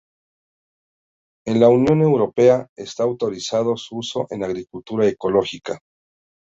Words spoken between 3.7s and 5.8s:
su uso en agricultura ecológica.